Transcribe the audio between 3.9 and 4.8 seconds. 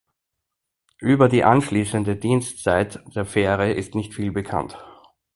nicht viel bekannt.